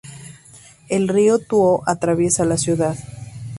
[0.89, 2.97] El Río Tuo atraviesa la ciudad.